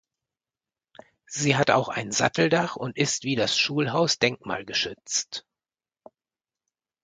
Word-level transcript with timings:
Sie 1.27 1.55
hat 1.57 1.69
auch 1.69 1.87
ein 1.87 2.11
Satteldach 2.11 2.75
und 2.75 2.97
ist 2.97 3.23
wie 3.23 3.35
das 3.35 3.55
Schulhaus 3.55 4.17
denkmalgeschützt. 4.17 5.45